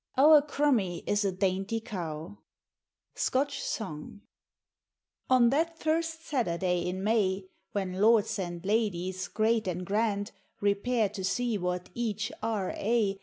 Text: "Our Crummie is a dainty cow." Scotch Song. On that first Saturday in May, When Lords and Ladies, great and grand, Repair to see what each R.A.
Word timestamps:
"Our 0.17 0.41
Crummie 0.41 1.03
is 1.05 1.23
a 1.23 1.31
dainty 1.31 1.79
cow." 1.79 2.39
Scotch 3.13 3.61
Song. 3.61 4.21
On 5.29 5.51
that 5.51 5.77
first 5.77 6.25
Saturday 6.25 6.81
in 6.87 7.03
May, 7.03 7.45
When 7.73 8.01
Lords 8.01 8.39
and 8.39 8.65
Ladies, 8.65 9.27
great 9.27 9.67
and 9.67 9.85
grand, 9.85 10.31
Repair 10.59 11.07
to 11.09 11.23
see 11.23 11.55
what 11.59 11.91
each 11.93 12.31
R.A. 12.41 13.19